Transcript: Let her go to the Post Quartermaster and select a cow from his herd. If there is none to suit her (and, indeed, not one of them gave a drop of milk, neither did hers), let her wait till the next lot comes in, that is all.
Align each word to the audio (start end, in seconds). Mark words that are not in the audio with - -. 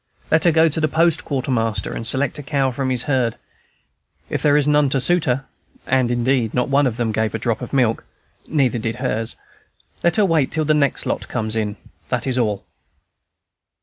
Let 0.31 0.45
her 0.45 0.51
go 0.51 0.67
to 0.67 0.81
the 0.81 0.87
Post 0.87 1.23
Quartermaster 1.23 1.93
and 1.93 2.07
select 2.07 2.39
a 2.39 2.41
cow 2.41 2.71
from 2.71 2.89
his 2.89 3.03
herd. 3.03 3.35
If 4.31 4.41
there 4.41 4.57
is 4.57 4.67
none 4.67 4.89
to 4.89 4.99
suit 4.99 5.25
her 5.25 5.45
(and, 5.85 6.09
indeed, 6.09 6.55
not 6.55 6.69
one 6.69 6.87
of 6.87 6.97
them 6.97 7.11
gave 7.11 7.35
a 7.35 7.37
drop 7.37 7.61
of 7.61 7.71
milk, 7.71 8.03
neither 8.47 8.79
did 8.79 8.95
hers), 8.95 9.35
let 10.03 10.15
her 10.15 10.25
wait 10.25 10.51
till 10.51 10.65
the 10.65 10.73
next 10.73 11.05
lot 11.05 11.27
comes 11.27 11.55
in, 11.55 11.77
that 12.09 12.25
is 12.25 12.39
all. 12.39 12.65